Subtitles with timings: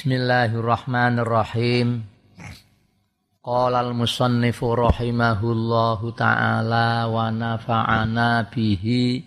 [0.00, 2.08] Bismillahirrahmanirrahim.
[3.44, 9.20] Qala al-musannifu rahimahullahu ta'ala wa nafa'ana bihi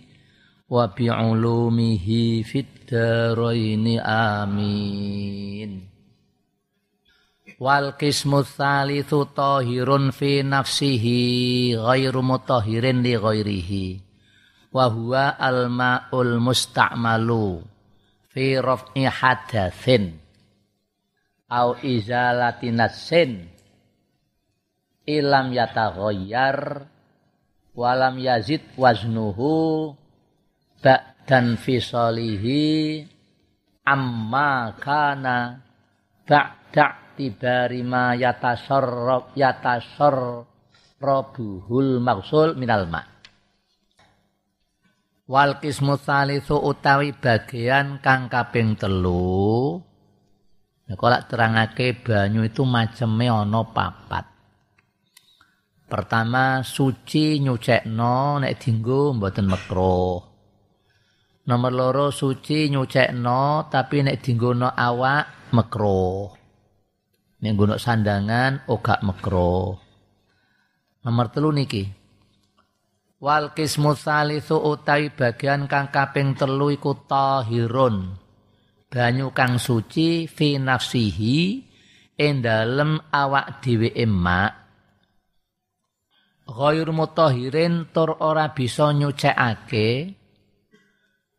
[0.66, 5.78] wa bi'ulumihi fid dharaini amin.
[7.62, 14.02] Wal qismu tsalitsu tahirun fi nafsihi ghairu mutahhirin li ghairihi.
[14.74, 17.62] Wa huwa al-ma'ul musta'malu
[18.34, 20.23] fi raf'i hadatsin
[21.50, 23.44] au izalati nasin
[25.04, 26.88] ilam yataghayyar
[27.76, 29.92] walam yazid waznuhu
[30.80, 33.04] ba'dan fisalihi
[33.84, 35.60] amma kana
[36.24, 43.14] ba'da tibari ma yatasarrab yatasarrabuhul maksul minal ma'
[45.24, 45.96] wal qismu
[46.60, 49.80] utawi bagian kang kaping telu
[50.84, 54.24] Kalau terangake banyu itu macamnya ono papat.
[55.88, 60.20] Pertama suci nyucekno nek dinggo mboten makruh.
[61.48, 64.20] Nomor loro suci nyucekno tapi nek
[64.60, 66.28] no awak makruh.
[67.40, 69.72] Nek nggono sandangan ora makruh.
[71.04, 71.84] Nomor telu niki.
[73.24, 78.23] Wal kismu salisu utai bagian kang kaping telu iku tahirun
[78.94, 81.38] banyu kang suci fi nafsihi
[82.14, 84.62] ing dalem awak dhewe emak.
[86.46, 90.14] Ghair mutahhirin tur ora bisa nyucekake.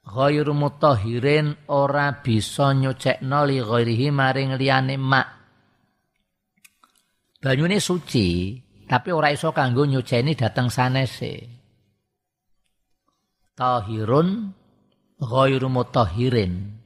[0.03, 5.27] Ghair mutahhirin ora bisa nyucekno li ghairihi maring liyane mak
[7.45, 8.57] banyune suci
[8.89, 11.33] tapi ora iso kanggo nyuceni dateng sanese.
[13.55, 14.51] Tahirun
[15.21, 16.84] ghairu mutahhirin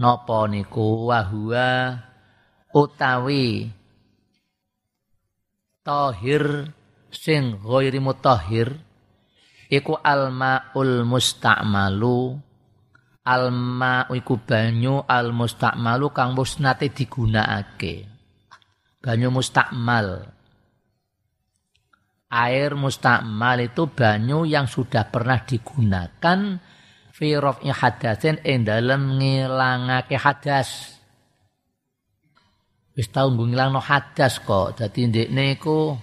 [0.00, 2.00] napa niku wahua
[2.72, 3.68] utawi
[5.84, 6.72] tahir
[7.12, 8.80] sing ghairi mutahhir
[9.68, 12.48] iku almaul musta'malu.
[13.20, 18.08] Alma iku banyu al musta'malu kang wis nate digunakake.
[19.04, 20.24] Banyu mustakmal
[22.30, 26.38] air mustakmal itu banyu yang sudah pernah digunakan
[27.20, 30.96] fi raf'i hadasin ing dalem ngilangake hadas
[33.00, 34.76] wis tau ngilangno hadas kok.
[34.76, 35.96] Dadi ndekne iku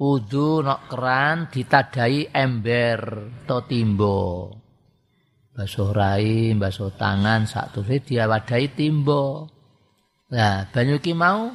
[0.00, 3.00] wudu nok keran ditadai ember
[3.44, 4.20] to timbo.
[5.52, 9.48] Basuh rai basuh tangan sak dia diawadai timbo.
[10.32, 11.50] Nah banyu iki mau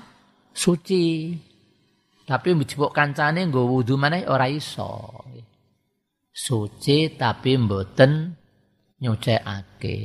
[0.54, 1.34] suci.
[2.24, 5.12] Tapi dijupuk kancane nggo wudu maneh ora iso.
[6.34, 8.43] Suci tapi mboten
[9.04, 10.00] nyucekake.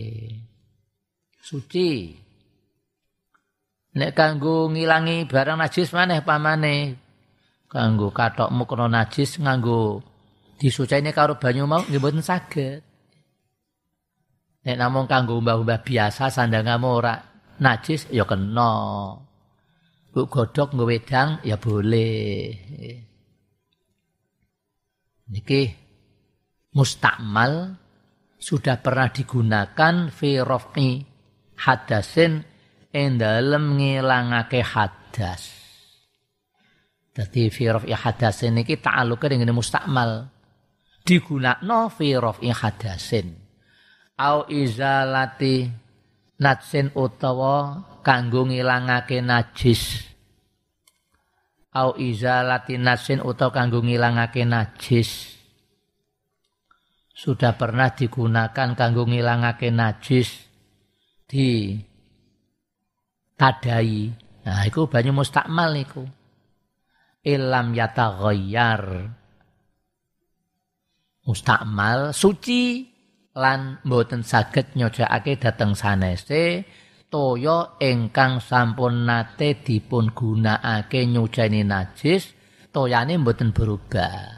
[1.39, 2.19] Suci.
[3.95, 6.99] Nek kanggo ngilangi barang najis maneh pamane.
[7.71, 10.03] Kanggo katokmu kena najis nganggo
[10.59, 12.83] disucine karo banyu mau nggih mboten saged.
[14.67, 17.15] Nek namung kanggo mbah-mbah biasa sandangamu ora
[17.63, 18.75] najis ya kena.
[20.11, 22.51] Bu godok nggo wedang ya boleh.
[25.29, 25.61] Niki
[26.73, 27.77] mustakmal
[28.39, 31.03] sudah pernah digunakan fi raf'i
[31.59, 32.43] hadasin
[32.95, 35.43] ing dalem ngilangake hadas.
[37.13, 40.31] Dadi fi raf'i hadasin niki ta'alluke dengan mustakmal.
[41.03, 43.35] Digunakno fi raf'i hadasin.
[44.19, 45.67] Au izalati
[46.39, 50.09] natsin utawa kanggo ngilangake najis
[51.79, 55.38] au izalati nasin utawa kanggo ngilangake najis
[57.19, 60.39] sudah pernah digunakan kanggo ngilangake najis
[61.27, 61.75] di
[63.35, 64.15] tadai.
[64.47, 66.07] Nah itu banyu mustakmal niku.
[67.27, 69.11] Ilam yataghayyar
[71.27, 72.87] mustakmal suci
[73.35, 76.63] lan mboten saged nyojake dateng sanese
[77.11, 82.31] toya ingkang sampun nate dipun gunakake nyuceni najis
[82.71, 84.38] toyane mboten berubah.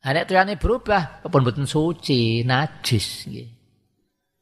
[0.00, 3.48] Nek toyane berubah pun mboten suci, najis nggih.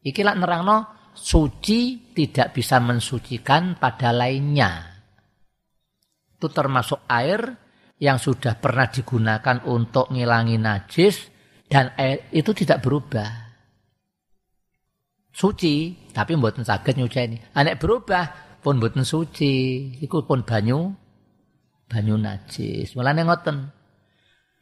[0.07, 4.87] Iki lak nerangno suci tidak bisa mensucikan pada lainnya.
[6.39, 7.43] Itu termasuk air
[7.99, 11.27] yang sudah pernah digunakan untuk ngilangi najis
[11.67, 13.49] dan air itu tidak berubah
[15.39, 17.39] suci tapi mboten saged nyuceni.
[17.55, 20.91] Anek berubah pun mboten suci, iku pun banyu
[21.87, 22.99] banyu najis.
[22.99, 23.78] Mulane ngoten.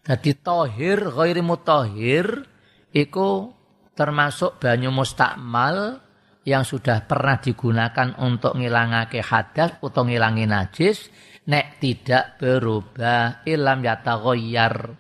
[0.07, 2.47] Dadi tohir ghairi mutahhir
[2.95, 3.51] iku
[3.99, 5.99] termasuk banyu mustakmal
[6.47, 11.11] yang sudah pernah digunakan untuk ngilangake hadas atau ngilangi najis
[11.51, 14.95] nek tidak berubah ilam yataghayyar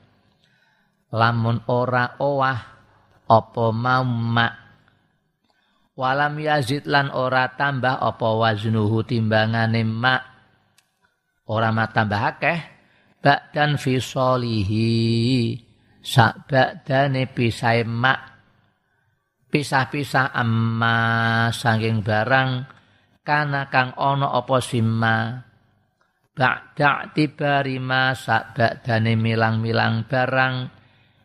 [1.14, 2.58] lamun ora owah
[3.30, 4.54] apa mau mak?
[5.94, 10.22] Walam yazid lan ora tambah apa waznuhu timbangane mak?
[11.46, 12.75] Ora mak tambah akeh
[13.26, 15.58] ba'dan fi solihi
[15.98, 18.38] sak ba'dane pisae mak.
[19.50, 22.50] Pisah-pisah amma saking barang
[23.26, 25.42] kana kang ono apa simma.
[26.38, 30.54] Ba'da tibari ma sak ba'dane milang-milang barang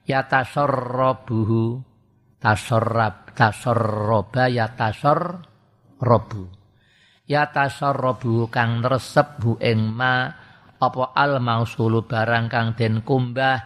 [0.10, 1.86] ya tasarrabuhu
[2.42, 6.50] tasarrab tasarraba ya tasarrabu
[7.30, 10.41] ya tasarrabu kang resep bu ing ma
[10.82, 13.62] apa al mausulu barang kang den kumbah?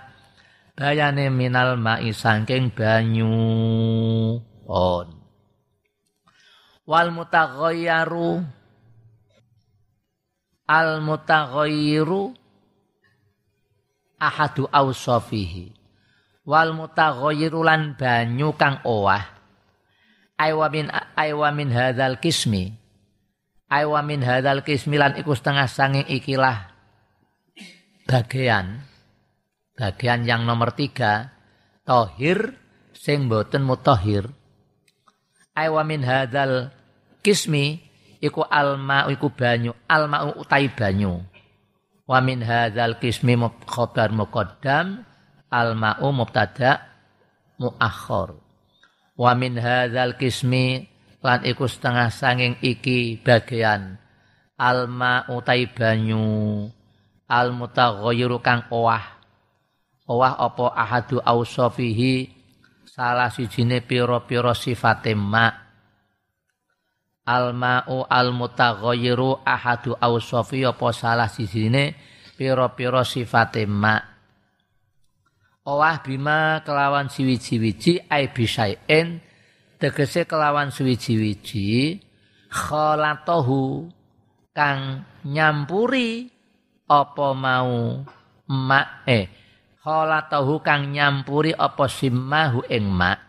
[0.75, 3.31] Bayane minal mai saking banyu.
[4.67, 5.07] On
[6.83, 8.43] wal mutaghayyaru.
[10.65, 12.35] Al mutaghayyiru
[14.19, 15.71] ahadu awsafihi.
[16.43, 19.23] Wal mutaghayyiru lan banyu kang owah.
[20.35, 22.75] Aywa min aywa min hadzal kismi
[23.71, 25.15] aywa min hadzal kismi lan
[25.71, 26.74] sanging ikilah
[28.05, 28.85] bagian
[29.75, 31.35] Bagian yang nomor tiga,
[31.83, 32.55] tohir
[32.95, 34.31] sing boten mutahhir.
[35.51, 36.71] Aywa min hadal
[37.19, 37.83] kismi
[38.23, 41.27] iku alma iku banyu, alma utai banyu.
[42.07, 43.35] Wa min hadzal kismi
[43.67, 45.03] khabar muqaddam,
[45.51, 46.87] alma'u mubtada
[47.59, 48.39] muakhir.
[49.19, 50.87] Wa min hadzal kismi
[51.19, 53.99] lan iku setengah sanging iki bagian
[54.55, 56.71] alma utai banyu
[57.29, 59.03] al mutaghayyiru kang owah.
[60.05, 62.29] Owah apa ahadu ausofihi?
[62.85, 65.65] Salah sijine pira-pira sifate ma
[67.25, 71.97] al ma'u al mutaghayyiru ahadu ausofi apa salah sijine
[72.37, 73.97] pira-pira sifate ma
[75.65, 79.17] owah bima kelawan siwiji-wiji ai bisain
[79.81, 81.97] tegese kelawan siwiji-wiji
[82.53, 83.89] khalatahu
[84.53, 86.29] kang nyampuri
[86.85, 88.01] apa mau
[88.49, 89.25] ma eh
[89.81, 93.19] kholatahu kang nyampuri apa simmahu ing mak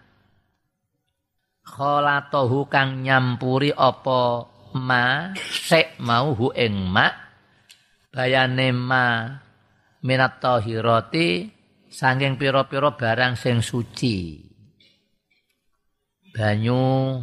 [1.64, 7.12] kholatahu kang nyampuri apa ma sek mau hu ing mak
[8.12, 9.06] bayane ma
[10.06, 11.56] minat tahirati
[11.90, 14.44] saking pira-pira barang sing suci.
[16.30, 17.18] Banyu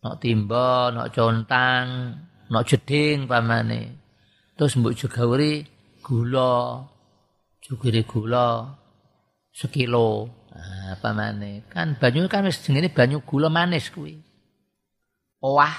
[0.00, 1.86] nok timba nok contang
[2.48, 3.99] nok jeding pamane
[4.60, 5.64] terus mbok jegawri
[6.04, 6.84] gula
[7.70, 8.66] Sugiri gula
[9.54, 10.26] sekilo.
[10.50, 11.62] Nah, apa mana?
[11.70, 14.18] Kan banyu kan wis jenenge banyu gula manis kuwi.
[15.38, 15.70] Owah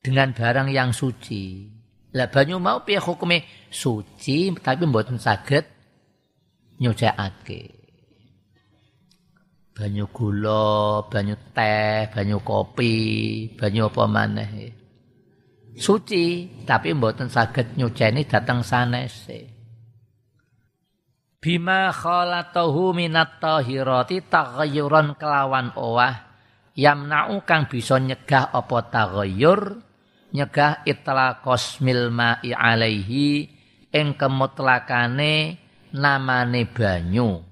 [0.00, 1.68] dengan barang yang suci.
[2.16, 5.68] Lah banyu mau piye hukume suci tapi mboten saged
[6.80, 7.82] nyucikake.
[9.76, 12.96] Banyu gula, banyu teh, banyu kopi,
[13.52, 14.81] banyu apa maneh.
[15.72, 19.48] Suci tapi mboten saged nyuceni dateng sanese.
[21.42, 26.30] Bima khalatahu minat tahirati taghayyuran kelawan owah
[26.78, 29.82] yamna'u kang bisa nyegah apa taghayyur
[30.30, 33.50] nyegah itlaqos milma'i alaihi
[33.90, 35.58] ing kemutlakane
[35.96, 37.42] namane banyu.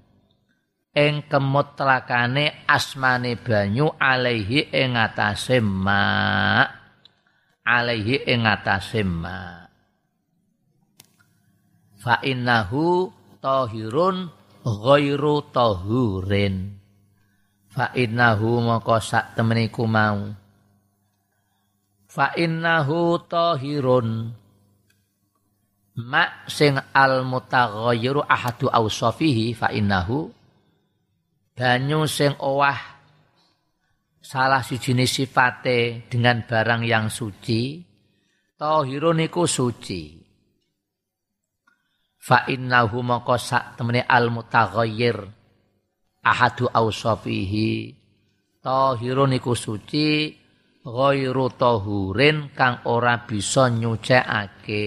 [0.94, 6.79] Ing kemutlakane asmane banyu alaihi ing atase ma
[7.64, 9.66] alaihi ing atase ma.
[12.00, 13.12] Fa innahu
[13.44, 14.32] tahirun
[14.64, 16.76] ghairu tahurin.
[17.70, 20.32] Fa innahu maka sak temeniku mau.
[22.10, 24.08] Fa innahu tahirun.
[26.00, 30.32] Ma sing al mutaghayyiru ahadu awsafihi fa innahu
[31.52, 32.89] banyu sing owah
[34.30, 37.82] salah jenis sifate dengan barang yang suci
[38.54, 40.22] tahirun iku suci.
[42.14, 45.18] Fa innahu maka sak temene al mutaghayyir
[46.22, 47.90] ahadu ausafihi
[48.62, 50.30] tahirun iku suci
[50.86, 54.86] ghairu tahurin kang ora bisa nyucekake.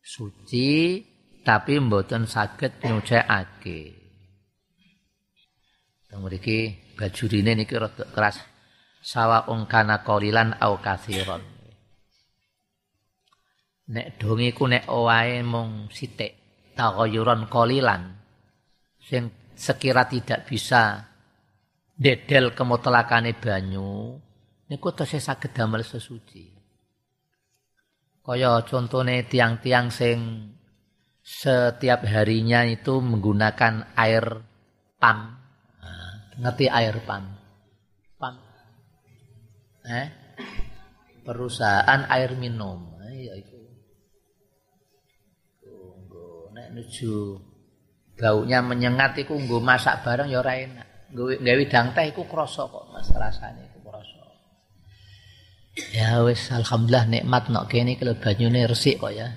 [0.00, 1.04] Suci
[1.44, 3.80] tapi mboten saged nyucekake.
[3.84, 3.97] Teng
[6.20, 8.42] mriki bajurine niki rada keras
[9.00, 11.42] sawa ungkana qalilan au kathiron
[13.94, 16.32] nek donge ku nek owae mung sithik
[16.76, 18.02] taghayuran qalilan
[19.00, 21.08] sing sekira tidak bisa
[21.98, 24.20] dedel kemutlakane banyu
[24.68, 26.54] niku tesih saged damel sesuci.
[28.22, 30.18] Kaya contone tiang-tiang sing
[31.24, 34.44] setiap harinya itu menggunakan air
[35.00, 35.37] pam.
[36.38, 37.24] Ngerti air pam?
[38.18, 38.34] Pam.
[39.86, 40.06] Eh?
[41.26, 42.96] Perusahaan air minum.
[42.96, 43.58] Nah, iya itu.
[45.60, 47.42] Tunggu, nek nuju
[48.18, 50.86] baunya menyengat iku nggo masak bareng ya ora enak.
[51.14, 53.78] Gawe dang teh iku krasa kok Mas rasane.
[55.94, 59.30] Ya wis alhamdulillah nikmat nok kene kalau banyune resik kok ya.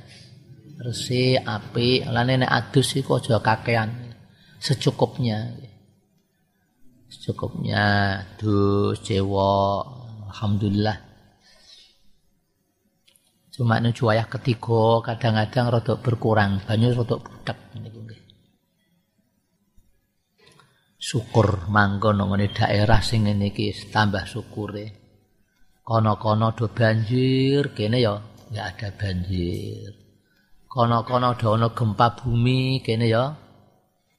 [0.82, 4.18] Resik, apik, lane nek adus iku aja kakean.
[4.58, 5.54] Secukupnya.
[7.12, 7.86] Secukupnya
[8.40, 9.84] dus cewo
[10.32, 10.98] alhamdulillah.
[13.52, 18.22] Cuma nuju wayah ketiga kadang-kadang rada berkurang, banyu niku nggih.
[20.96, 25.02] Syukur manggon nang daerah sing ngene iki tambah syukure.
[25.92, 28.16] kono-kono do banjir kene ya
[28.52, 29.92] nggak ada banjir
[30.70, 33.34] kono-kono do ana gempa bumi kene ya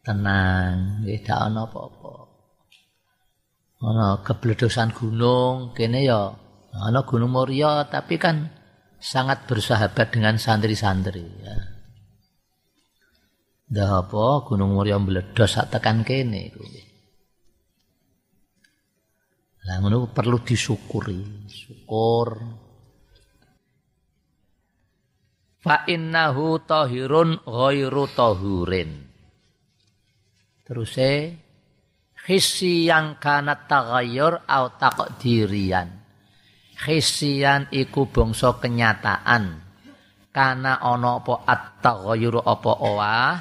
[0.04, 2.21] tenang nggih ana apa-apa
[3.82, 6.30] ana kebledosan gunung kene ya
[6.72, 8.48] ana gunung Moria tapi kan
[9.02, 11.82] sangat bersahabat dengan santri-santri ya
[13.72, 16.84] Dah apa Gunung Moria meledos sak tekan kene kuwi.
[19.64, 22.36] Lah ngono perlu disyukuri, syukur.
[25.64, 28.90] Fa innahu tahirun ghairu tahurin.
[30.68, 30.92] Terus
[32.22, 35.90] khisi yang kana taghayyur au taqdirian.
[36.78, 39.58] Khisian iku bangsa kenyataan.
[40.32, 43.36] Kana ana apa at-taghayyur apa owah,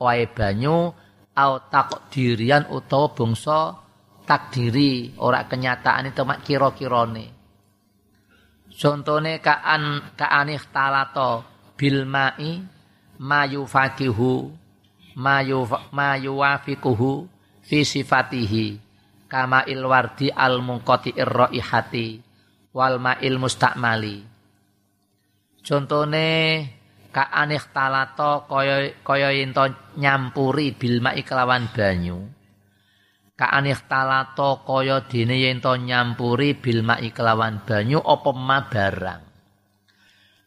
[0.00, 0.90] wae banyu
[1.36, 3.76] au taqdirian utawa bangsa
[4.24, 7.26] takdiri, ora kenyataan itu mak kira-kirane.
[8.72, 11.44] Contone kaan kaanih talato
[11.76, 12.64] bil mai
[13.20, 14.48] mayu fakihu
[15.12, 17.28] mayu mayu wafikuhu
[17.62, 18.92] fi sifatihi
[19.30, 22.20] kama ilwardi al mungkoti irraihati
[22.76, 24.20] wal ma'il mustakmali.
[25.62, 26.28] Contone
[27.14, 29.30] kaanih talato kaya kaya
[29.96, 32.18] nyampuri bil mai kelawan banyu.
[33.32, 39.22] Kaaneh talato kaya dene yen to nyampuri bil mai kelawan banyu apa ma barang.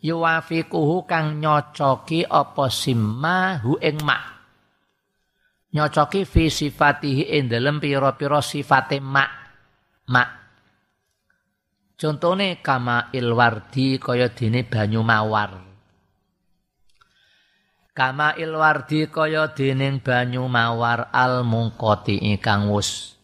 [0.06, 4.35] Yuwafiquhu kang nyocoki apa simma hu ing ma
[5.76, 9.28] nyocoki fi sifatihi ing dalem pira-pira sifate ma
[10.08, 10.24] ma
[12.00, 15.76] contone kama ilwardi kaya dene banyu mawar
[17.96, 23.16] Kama ilwardi kaya dening banyu mawar al mungkoti ingkang wus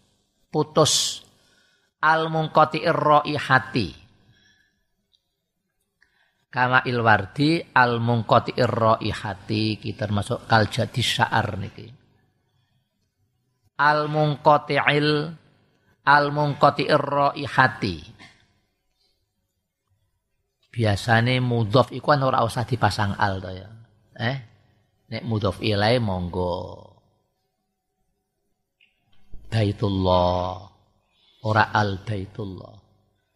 [0.47, 1.27] putus
[1.99, 2.79] al mungkoti
[3.35, 3.91] hati.
[6.47, 8.55] Kama ilwardi al mungkoti
[9.11, 12.00] hati kita termasuk kal jadi syaar niki.
[13.81, 15.25] Al mungkoti il
[16.05, 16.85] al mungkoti
[17.49, 17.97] hati.
[20.71, 23.69] Biasane mudhof iku ora usah dipasang al to ya.
[24.21, 24.37] Eh?
[25.11, 26.77] Nek mudhof ilai monggo.
[29.51, 30.61] Baitullah.
[31.41, 32.75] Ora al baitullah.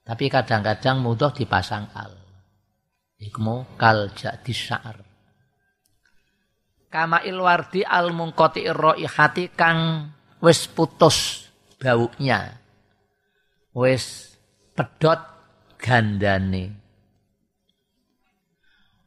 [0.05, 2.13] Tapi kadang-kadang mudhof dipasang al.
[3.19, 4.95] Ikmu kal jadi syar.
[6.87, 8.63] Kama ilwardi al mungkoti
[9.09, 10.14] hati kang
[10.45, 11.49] wis putus
[11.81, 12.53] baunya.
[13.73, 14.37] Wis
[14.77, 15.17] pedot
[15.81, 16.77] gandane.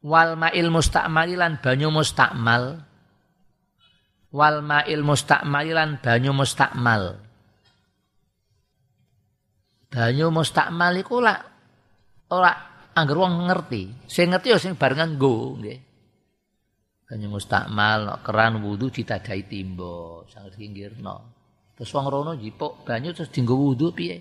[0.03, 2.83] Wal ma'il mustakmalilan banyu mustakmal
[4.35, 7.17] wal ma'il mustakmalilan banyu mustakmal
[9.89, 11.41] banyu mustakmal iku lak
[12.29, 12.53] ora
[12.93, 14.07] angger wong ngerti.
[14.07, 15.88] Sing ngerti ya sing barengan nggo nggih
[17.09, 21.17] banyu mustakmal no, keran wudu ditadai timbo sang singgirno
[21.73, 24.21] terus wong rono jipuk banyu terus dienggo wudu piye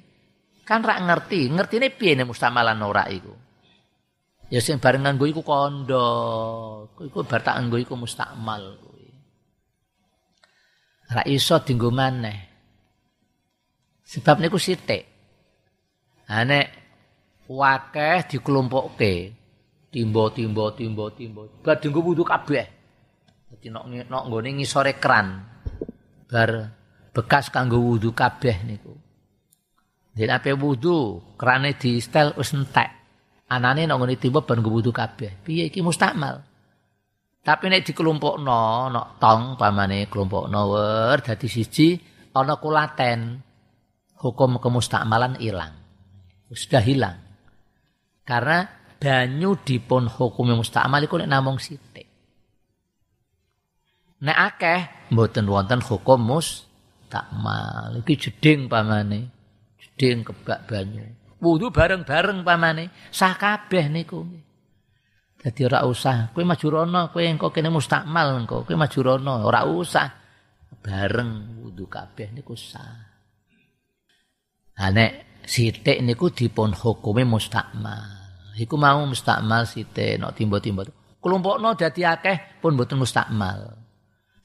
[0.63, 3.48] kan rak ngerti ngertine piye nek mustakmalan ora iku
[4.48, 6.08] Ya sing bareng nganggo iku kondo.
[7.03, 9.08] Iku bar tak nganggo iku mustakmal kuwi.
[11.12, 12.48] Ora iso dienggo maneh.
[14.08, 15.03] Sebab niku sithik.
[16.32, 16.67] Ha nek
[17.51, 19.36] wakeh dikelompokke.
[19.91, 21.41] Timbo timbo timbo timbo.
[21.60, 22.77] Bar dienggo wudu kabeh.
[23.58, 25.42] Dadi nok nok ngisore keran.
[26.30, 26.50] Bar
[27.10, 28.94] bekas kanggo wudu kabeh niku.
[30.18, 32.90] Nek ape wudu, kerane di stel wis entek.
[33.48, 35.42] anane ngene tiba ben kebutuh kabeh.
[35.42, 36.44] Piye iki mustakmal.
[37.42, 41.96] Tapi nek dikelompokno, nok tong pamane kelompokno wer dadi siji
[42.36, 43.48] ana kulaten.
[44.18, 45.78] hukum kemustakmalan hilang.
[46.50, 47.18] Sudah hilang.
[48.26, 48.66] Karena
[48.98, 51.62] banyu dipun hukumi mustakmal iku nek namung.
[54.18, 54.82] Nek akeh
[55.14, 58.02] mboten wonten hukum mustakmal.
[58.02, 59.30] Iki jeding pamane.
[59.78, 61.06] Jeding kebak banyu.
[61.38, 62.90] Wudu bareng-bareng pamane.
[63.14, 64.26] Sah kabeh niku.
[65.38, 69.70] Dadi ora usah kowe maju rono, kowe engko kene mustakmal engko, kowe maju rono, ora
[69.70, 70.10] usah.
[70.82, 73.06] Bareng wudu kabeh niku sah.
[74.78, 78.18] Nah nek sithik niku dipun hukumi mustakmal.
[78.58, 80.90] Iku mau mustakmal sithik nek timba-timba.
[81.22, 83.87] Kelompokno dadi akeh pun mboten mustakmal.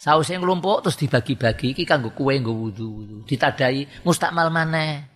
[0.03, 5.07] Sause nglumpuk terus dibagi-bagi iki kanggo kowe nggo wudu, ditadai mustakmal maneh.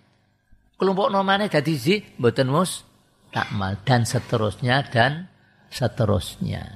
[0.78, 5.26] Kelompokno maneh dadi zi mboten mustakmal dan seterusnya dan
[5.74, 6.70] seterusnya.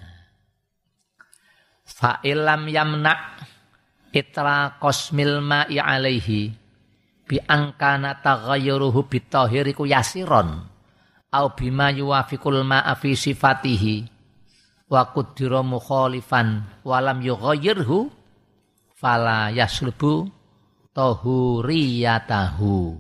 [1.87, 3.15] Fa'ilam yamna
[4.11, 6.51] itra kosmil ma'i alaihi
[7.31, 10.67] bi angkana taghayyuruhu bitahir iku yasiron
[11.31, 13.15] au bima yuwafiqul ma'a fi
[14.91, 18.11] wa qaddara mukhalifan walam yughayyirhu
[18.99, 20.27] fala yaslubu
[20.93, 22.99] tahuriyatahu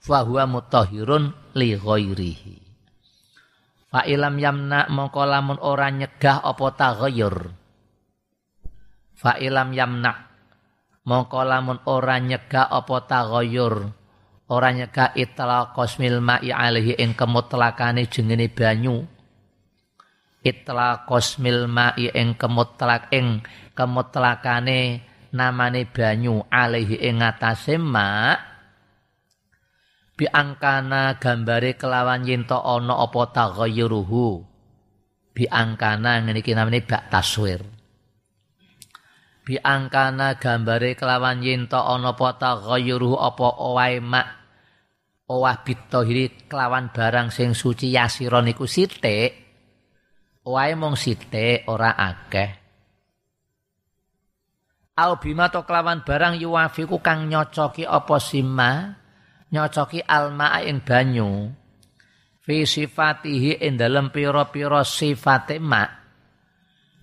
[0.00, 2.66] fa huwa mutahhirun li ghairihi
[3.86, 7.48] Fa ilam yamna mongko lamun ora nyegah apa taghayyur.
[9.16, 10.12] Fa ilam yamna
[11.08, 13.88] mongko lamun ora nyegah apa taghayyur.
[14.52, 19.15] Ora nyegah itla kosmil ma'i alaihi ing kemutlakane jengene banyu.
[20.46, 23.42] Itla kosmil ma'i ing kemutlak ing
[23.74, 25.02] kemutlakane
[25.34, 28.38] namane banyu alaihi ing atase ma'
[30.14, 34.46] biangkana gambare kelawan yen to ana apa taghayyuruhu
[35.36, 37.60] biangkana ngene iki namine bak taswir.
[39.44, 44.26] Biangkana gambare kelawan yen to ana apa taghayyuruhu apa wae mak
[45.26, 49.45] owah bitahiri kelawan barang sing suci yasiron iku sithik
[50.46, 52.50] wae mung sithik ora akeh.
[54.96, 58.96] Au bima to kelawan barang yuwafiku kang nyocoki apa sima?
[59.52, 61.52] Nyocoki alma ing banyu.
[62.40, 65.90] Fi sifatihi ing dalem pira-pira sifate mak.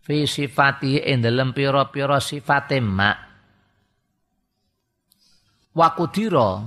[0.02, 3.18] Fi sifatihi ing dalem pira-pira sifate mak.
[5.78, 6.64] Wakudira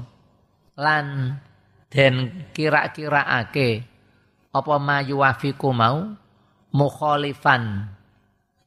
[0.78, 1.06] lan
[1.90, 2.14] den
[2.54, 3.68] kira-kiraake
[4.54, 6.25] apa mayu wafiku mau
[6.76, 7.88] mukhalifan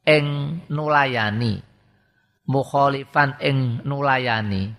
[0.02, 1.70] ing nulayani
[2.50, 4.74] mukhalifan ing nulayani.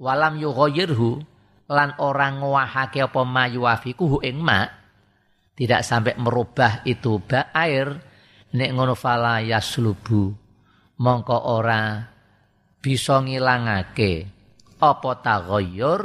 [0.00, 1.20] Walam yughayyirhu
[1.68, 4.64] lan orang ngwahake apa mayuafiku ing ma
[5.52, 8.00] tidak sampai merubah itu ba air
[8.56, 10.32] nek ngono fala yaslubu.
[11.00, 12.00] Mongko ora
[12.80, 14.24] bisa ngilangake
[14.80, 16.00] apa taghayyur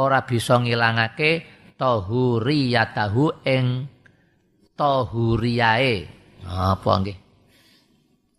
[0.00, 1.44] ora bisa ngilangake
[1.76, 3.84] tahuriyatahu ing
[4.80, 6.08] tahuriyae
[6.48, 7.18] apa nggih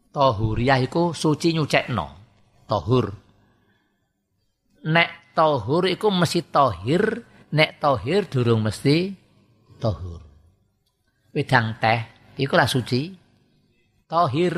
[0.10, 2.08] tahuriyah iku suci nyucekno
[2.66, 3.14] tahur
[4.82, 7.24] nek tohur iku mesti tohir,
[7.54, 9.14] nek tohir durung mesti
[9.78, 10.22] tohur.
[11.32, 12.00] Wedang teh
[12.36, 13.16] iku lah suci.
[14.10, 14.54] Tohir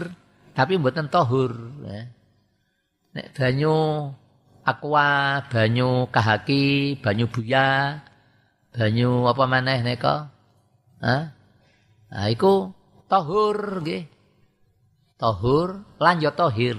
[0.57, 1.53] tapi mboten tohur.
[1.85, 2.09] Ya.
[3.13, 4.09] Nek banyu
[4.65, 8.01] aqua, banyu kahaki, banyu buya,
[8.73, 10.33] banyu apa maneh neka?
[11.03, 11.23] Hah?
[12.13, 12.69] Nah, iku
[13.09, 14.05] tohur nggih.
[15.17, 16.77] Tohur lan ya tohir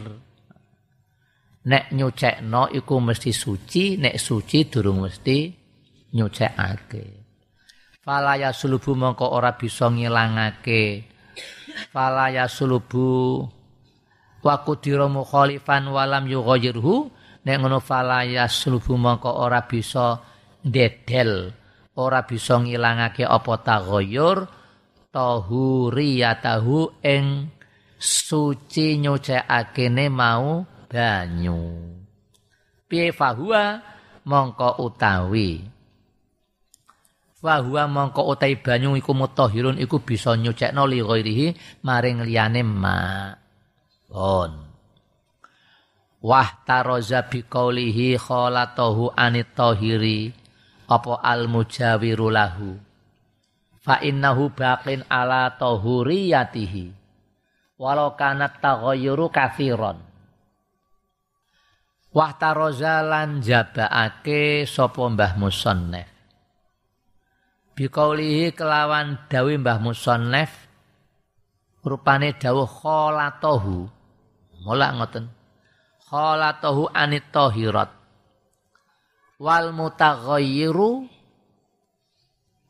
[1.65, 5.49] nek nyucekno iku mesti suci, nek suci durung mesti
[6.13, 7.05] nyucekake.
[8.05, 11.09] Fala ya sulubu mongko ora bisa ngilangake.
[11.89, 13.41] Fala ya sulubu
[14.45, 17.09] wa qudira mukhalifan walam yughayyirhu
[17.49, 20.21] nek ngono fala ya sulubu mongko ora bisa
[20.61, 21.49] ndedel,
[21.97, 24.64] ora bisa ngilangake apa taghayyur
[25.15, 27.55] tahuriyatahu ing
[27.95, 31.63] suci nyucekake mau banyu.
[32.91, 33.79] Piye fahuwa
[34.27, 35.63] mongko utawi.
[37.39, 41.47] Fahuwa mongko utawi banyu iku mutahhirun iku bisa nyucekno li ghairihi
[41.87, 43.31] maring liyane ma.
[44.11, 44.53] Pun.
[46.25, 50.33] Wah taroza bi qaulihi khalatahu anit tahiri
[50.89, 52.94] apa al mujawiru lahu.
[53.85, 57.05] Fa innahu baqin ala tahuriyatihi.
[57.77, 60.01] Walau kanat taghayyuru kafiron.
[62.15, 66.09] Wahtaroza lan jabaake sapa Mbah Musannef.
[67.75, 70.51] Bikaulihi kelawan dawi Mbah Musannef
[71.85, 73.85] rupane dawuh kholatohu.
[74.65, 75.29] Mulak ngoten.
[76.09, 78.05] Kholatohu anit tahirat.
[79.39, 81.11] wal mutaghayyiru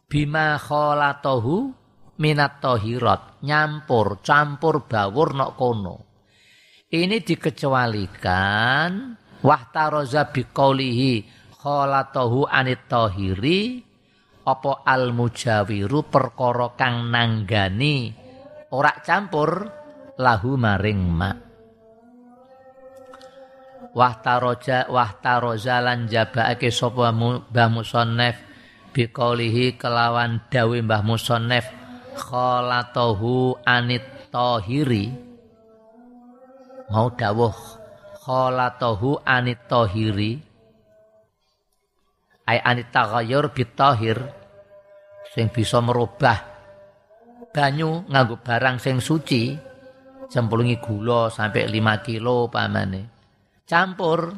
[0.06, 1.72] bima khalatahu
[2.20, 5.96] minat tohirat nyampur campur bawur nok kono.
[6.94, 8.90] Ini dikecualikan
[9.42, 11.26] wahtaroza biqaulihi
[11.58, 13.82] khalatahu anit tohiri
[14.44, 18.12] apa al mujawiru perkara kang nanggani
[18.70, 19.66] ora campur
[20.20, 21.36] lahu maring mak.
[23.94, 28.53] Wahtaroja wahtaroza lan jabaake sapa Mbah Musannef
[28.94, 31.66] biqaulihi kelawan dawe Mbah Musannef
[32.14, 35.10] khalatahu anit tahiri
[36.94, 37.56] mau dawuh
[38.22, 40.38] khalatahu anit tahiri
[42.46, 44.18] ay anit taghayyur bitahir
[45.34, 46.38] sing bisa merubah
[47.50, 49.58] banyu nganggo barang sing suci
[50.30, 53.14] cemplungi gula sampai 5 kilo pamane
[53.66, 54.34] campur.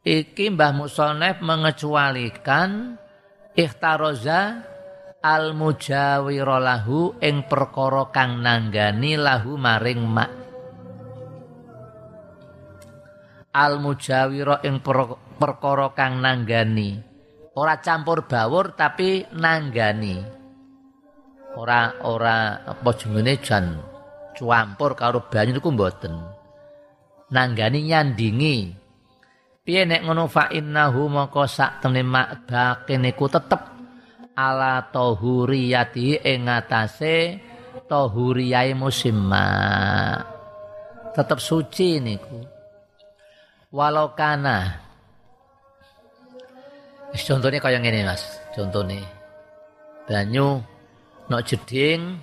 [0.00, 2.96] Iki Mbah Musonef mengecualikan
[3.56, 4.66] ikhtaroza
[5.20, 10.40] al mujawiro lahu ing perkara kang nanggani lahu maring mak
[13.50, 14.78] al mujawiro ing
[15.38, 17.02] perkara kang nanggani.
[17.58, 20.22] Ora campur bawur tapi nanggani.
[21.58, 23.74] Ora ora apa jenenge jan
[24.38, 26.14] campur karo banyu niku mboten.
[27.34, 28.79] Nanggani nyandingi.
[29.60, 33.60] Piye nek ngono fa innahu maka sak temne mak bakin niku tetep?
[34.32, 37.36] Ala tahuriyati ing ngatasé
[37.84, 39.46] tahuriyae musimma.
[41.12, 42.40] Tetep suci niku.
[43.68, 44.80] Walau kana.
[47.12, 48.22] Contohnya kayak gini mas,
[48.54, 49.02] contohnya.
[50.06, 50.62] Banyu
[51.28, 52.18] no jeding,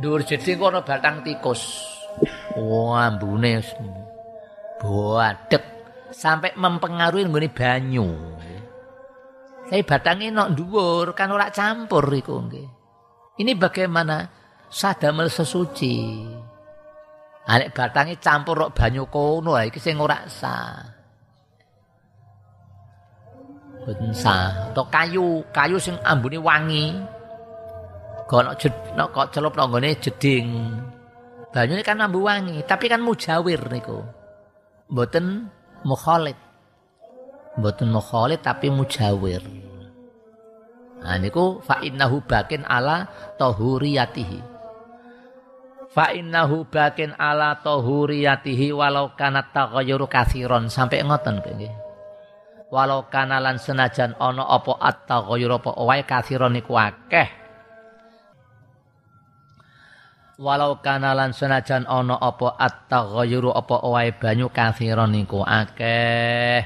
[0.00, 1.84] dur jeding kono batang tikus,
[2.56, 3.64] wah bune
[4.80, 5.73] boadek
[6.14, 8.06] sampai mempengaruhi gue banyu.
[9.66, 12.68] Saya batangnya no dhuwur kan ora campur iku nggih.
[13.42, 14.22] Ini bagaimana
[14.70, 16.22] sadamel sesuci.
[17.44, 20.94] Anek batangnya campur rok banyu kono iki sing ora sah.
[23.84, 24.72] Boten sah.
[24.72, 26.94] Atau kayu, kayu sing ambune wangi.
[28.24, 30.48] Gono jed, no, kok celup nang gone jeding.
[31.52, 34.00] Banyune kan ambu wangi, tapi kan mujawir niku.
[34.88, 35.52] Mboten
[35.84, 36.36] mukhalid.
[37.60, 39.44] Mboten mukhalid tapi mujawir.
[41.04, 43.06] Nah niku fa innahu bakin ala
[43.38, 44.40] tahuriyatihi.
[45.94, 51.84] Fa innahu bakin ala tahuriyatihi walau kana taghayyuru katsiran sampai ngoten nggih
[52.74, 57.43] walau kanalan senajan ono opo atta ghayur apa wae kathiron iku akeh
[60.38, 66.62] walau kanalan senajan ono opo atta ghayur apa wae banyu kathiron iku akeh.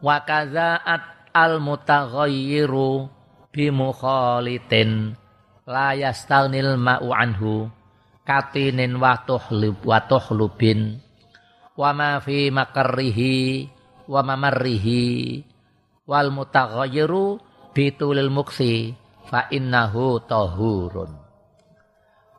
[0.00, 3.06] Wa at al mutaghayyiru
[3.52, 5.14] bi mukhalitin
[5.68, 7.68] la yastaghnil ma'u anhu
[8.24, 10.98] katinin wa tuhlub wa tuhlubin
[11.76, 13.68] wa ma fi makarrihi
[14.08, 15.44] wa mamarrihi.
[16.10, 17.38] Wal mutaghayyiru
[17.70, 18.98] bitulil muksi
[19.30, 21.19] fa innahu tahurun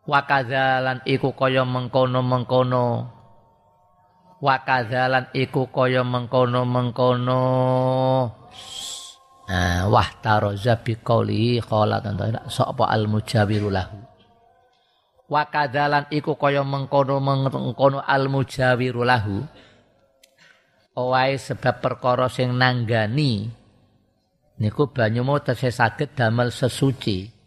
[0.05, 2.87] wa kadzalan iku kaya mengkono-mengkono.
[4.41, 7.43] Wa kadzalan iku kaya mengkono-mengkono.
[9.91, 11.99] Wah taroza bi qauli qala
[12.47, 13.99] sapa al mujawiru lahu.
[15.31, 19.43] Wa kadzalan iku kaya mengkono mengkono al mujawiru lahu
[20.91, 23.47] sebab perkara sing nanggani
[24.59, 25.71] niku banyu mau tesih
[26.13, 27.40] damel sesuci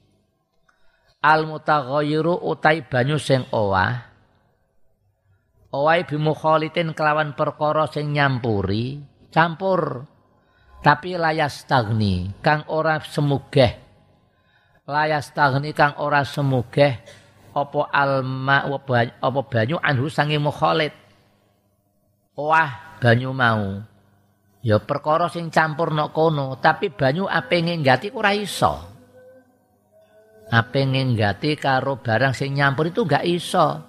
[1.24, 4.04] al mutaghayyiru utai banyu sing owah
[5.72, 9.00] owae bimukhalitin kelawan perkara sing nyampuri
[9.32, 10.04] campur
[10.84, 13.72] tapi layas tagni kang ora semugeh
[14.84, 16.92] layas tagni kang ora semugeh
[17.56, 18.68] apa alma
[19.16, 20.92] apa banyu anhu sangi mukhalit
[22.36, 23.84] wah banyu mau.
[24.64, 28.93] Ya perkara sing campur nok kono, tapi banyu ape ngenggati ora iso.
[30.52, 33.80] Ape ngenggati karo barang sing nyampur itu enggak iso.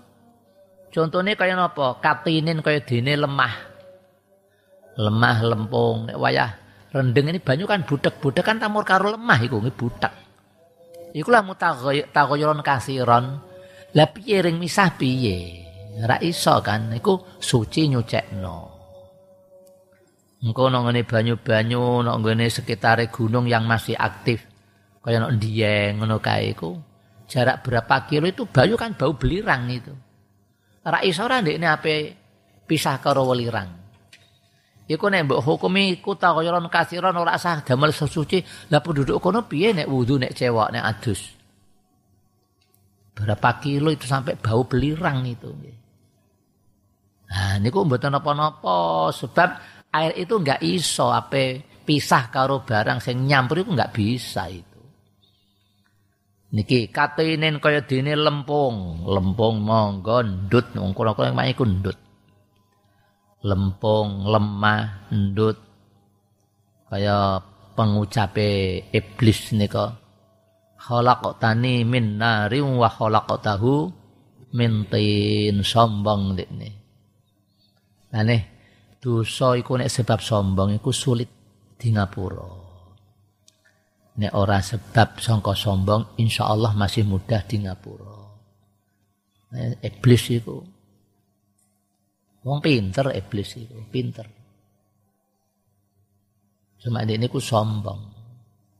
[0.88, 2.00] Contohnya kaya napa?
[2.00, 3.56] Katinin kaya dene lemah.
[4.96, 6.56] Lemah lempung, wayah
[6.96, 10.13] rendeng ini banyu kan budak-budak kan tamur karo lemah iku nggih budak.
[11.12, 13.44] Iku lah mutaghayyirun kasiron.
[13.96, 15.68] Lah piye ring misah piye?
[16.00, 18.76] Ora iso kan iku suci nyucekno.
[20.44, 24.55] Engko nang ngene banyu-banyu nang ngene sekitare gunung yang masih aktif
[25.06, 26.74] kaya nang Dieng ngono kae iku.
[27.30, 29.94] Jarak berapa kilo itu banyu kan bau belirang itu.
[30.82, 31.96] Ora iso ora ndekne ape
[32.65, 33.70] pisah karo welirang.
[34.86, 38.70] Iku nek mbok hukumi iku takhayyuran kasiran ora sah damel sesuci.
[38.74, 41.22] Lah penduduk kono piye nek wudu nek cewek nek adus?
[43.13, 45.50] Berapa kilo itu sampai bau belirang itu.
[47.26, 49.50] Nah, niku mboten napa-napa sebab
[49.89, 54.74] air itu enggak iso apa pisah karo barang sing nyampur itu enggak bisa itu.
[56.56, 62.00] Niki katenen kaya dene lempung, lempung monggo ndut wong kula-kula iku ndut.
[63.46, 65.58] lempung, lemah, ndut.
[66.89, 67.38] Kaya
[67.78, 69.94] pengucape iblis nika.
[70.82, 73.74] Khalaqtani min nari wa khalaqtahu
[74.58, 76.70] min tin sombong dekne.
[78.15, 78.41] Aneh
[79.02, 81.30] dosa iku nek sebab sombong iku sulit
[81.76, 82.64] di ngapura.
[84.15, 88.15] Nek ora sebab sangka sombong insyaallah masih mudah di ngapura.
[89.84, 90.75] Iblis iku
[92.45, 94.30] Wong pinter iblis itu, pinter.
[96.78, 98.13] Cuma ini ku sombong.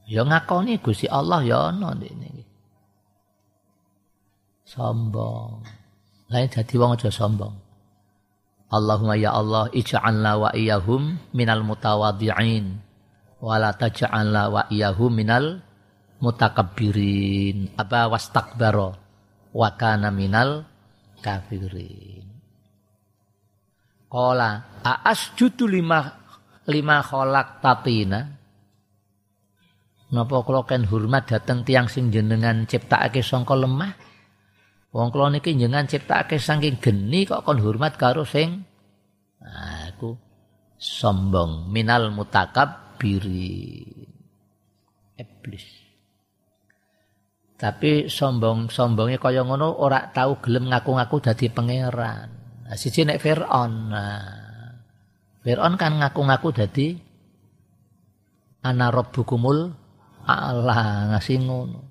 [0.06, 2.45] Ya ngakoni Gusti Allah ya ana ini.
[4.69, 5.65] Sombong.
[6.30, 7.58] Lain jadi wong aja sombong.
[8.69, 12.85] Allahumma ya Allah ij'alna wa iyahum minal mutawadhi'in
[13.39, 15.60] wa la taj'alna wa iyahum minal
[16.19, 17.76] mutakabbirin.
[17.76, 18.95] Apa wastakbaro
[19.56, 20.67] wa kana minal
[21.19, 22.28] kafirin.
[24.06, 26.06] Kola aas jutu lima
[26.69, 28.21] lima kolak tatina.
[30.06, 33.91] Napa kula ken hormat dateng tiang sing jenengan ciptakake sangka lemah?
[34.93, 38.63] Wong kula niki jenengan ciptakake saking geni kok kon hormat karo sing
[39.41, 40.15] nah, aku
[40.80, 43.86] sombong minal mutakab biri
[45.19, 45.86] iblis.
[47.55, 52.29] Tapi sombong-sombongnya kaya ngono ora tahu gelem ngaku-ngaku dadi pangeran.
[52.67, 53.73] Nah, siji nek Fir'aun.
[53.95, 54.27] Nah,
[55.39, 56.88] Fir'aun kan ngaku-ngaku dadi
[58.60, 59.71] ana rabbukumul
[60.27, 61.81] Allah ngasih ngono.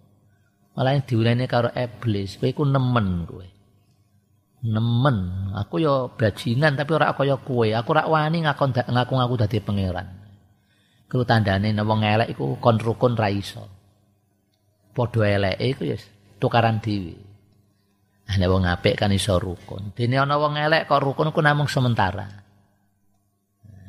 [0.74, 3.46] Malah diulene karo iblis, kowe iku nemen kowe.
[4.64, 7.64] Nemen, aku yo bajingan tapi ora kaya kowe.
[7.70, 10.23] Aku ora wani ngaku-ngaku dadi pangeran.
[11.14, 13.62] Kulo tandane wong elek iku kon rukun ra iso.
[14.90, 15.96] Padha eleke iku ya
[16.42, 17.14] tukaran dhewe.
[18.34, 19.94] Ana wong apik kan iso rukun.
[19.94, 22.26] Dene ana wong elek kok rukun ku namung sementara.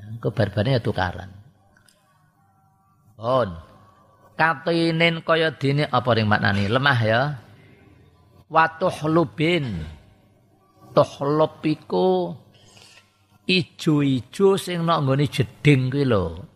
[0.06, 1.34] Engko barbane ya tukaran.
[3.18, 3.50] On.
[4.38, 6.70] Katinen kaya dene apa ring maknane?
[6.70, 7.22] Lemah ya.
[8.54, 9.82] Watuhlubin.
[10.94, 12.38] Tuhlub iku
[13.50, 16.54] ijo-ijo sing nok nggone jeding kuwi lho.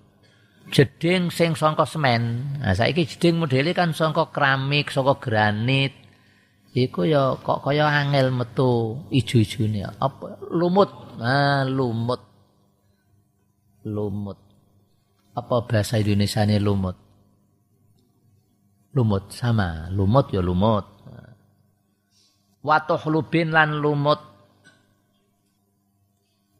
[0.69, 2.55] Jeding sing saka semen.
[2.61, 5.93] Nah saiki jeding modele kan saka keramik, saka granit.
[6.69, 9.89] iku ya kok kaya angel metu ijo-ijone.
[9.97, 10.37] Apa?
[10.53, 10.89] Lumut.
[11.17, 12.21] Ah lumut.
[13.89, 14.37] Lumut.
[15.33, 16.97] Apa bahasa Indonesia ini lumut?
[18.93, 19.89] Lumut sama.
[19.89, 20.85] Lumut ya lumut.
[22.61, 24.21] Watuh lubin lan lumut.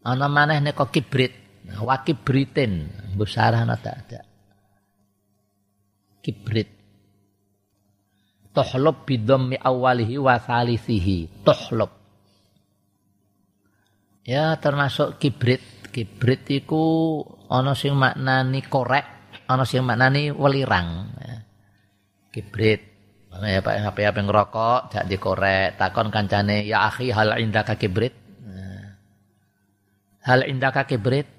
[0.02, 4.21] Ana maneh nek kibrit wakibritin besar ana tak ada.
[6.19, 6.79] Kibrit
[8.53, 11.93] tuhlub bidhammi awalihi wa salisihi tuhlub
[14.25, 19.05] ya termasuk kibrit kibrit iku ana sing maknani korek
[19.47, 21.13] ana sing maknani welirang.
[21.17, 21.38] Ya.
[22.29, 22.82] kibrit
[23.29, 28.97] ya Pak HP HP ngerokok dak dikorek takon kancane ya akhi hal indaka kibrit nah.
[30.25, 31.38] hal indaka kibrit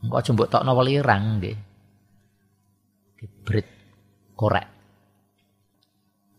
[0.00, 1.56] engko jembuk tokno welirang nggih?
[3.20, 3.66] Kibrit
[4.32, 4.68] korek.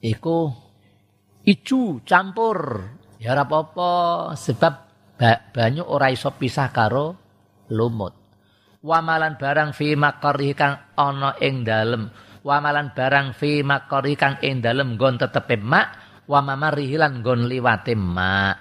[0.02, 0.50] Iku
[1.46, 2.58] ijo campur.
[3.22, 3.92] Ya ora apa-apa
[4.34, 4.74] sebab
[5.54, 7.14] banyu ora iso pisah karo
[7.70, 8.18] lumut.
[8.82, 12.10] Wamalan barang fi makari kang ana ing dalem.
[12.42, 17.94] Wamalan barang fi makari kang ing dalem nggon tetepe mak wa mamarihi lan nggon liwate
[17.94, 18.58] mak.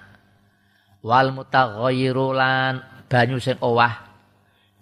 [1.01, 2.37] Wal mutaghayyiru
[3.09, 4.10] banyu sing owah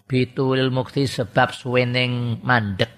[0.09, 2.89] bitul mukti sebab suwening mandek.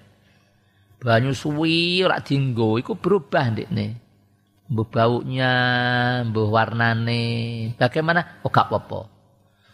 [1.04, 4.00] Banyu suwi ora dinggo iku berubah ndekne.
[4.72, 5.54] Mbuh baunya
[6.32, 7.24] mbuh warnane
[7.76, 8.40] bagaimana?
[8.48, 9.12] Oh gak apa-apa.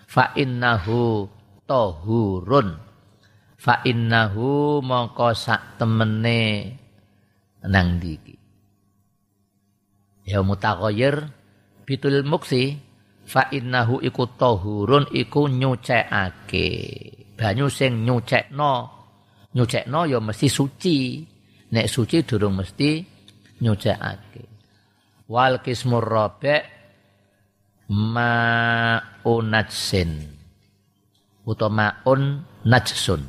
[0.10, 1.30] Fa innahu
[1.70, 2.74] tahurun.
[3.62, 6.74] Fa innahu mongko sak temene.
[7.68, 8.38] Nang diki
[10.28, 11.32] ya mutaghayyir
[11.88, 12.84] bitul muksi
[13.28, 16.68] fa innahu iku tahurun iku nyucekake
[17.36, 18.74] banyu sing nyucekno
[19.54, 20.98] nyucekno ya mesti suci.
[21.68, 23.04] Nek suci durung mesti
[23.60, 24.44] nyucekake.
[25.28, 26.64] Wal kismur rabi'
[27.92, 28.32] ma
[29.28, 30.38] unatsin.
[31.48, 31.72] utawa
[32.04, 33.24] maun najsun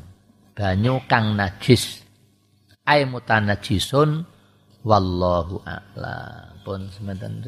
[0.59, 2.03] banyu kang najis
[2.83, 4.27] ay mutanajisun
[4.83, 7.39] wallahu a'lam pun semanten